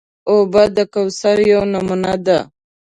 [0.29, 2.39] اوبه د کوثر یوه نمونه ده.